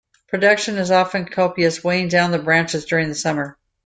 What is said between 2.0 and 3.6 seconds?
down the branches during the summer.